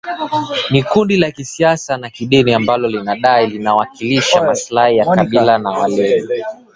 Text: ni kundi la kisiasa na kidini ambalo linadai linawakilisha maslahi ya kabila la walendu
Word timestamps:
ni 0.69 0.83
kundi 0.83 1.17
la 1.17 1.31
kisiasa 1.31 1.97
na 1.97 2.09
kidini 2.09 2.53
ambalo 2.53 2.87
linadai 2.87 3.47
linawakilisha 3.47 4.43
maslahi 4.43 4.97
ya 4.97 5.05
kabila 5.05 5.57
la 5.59 5.69
walendu 5.69 6.33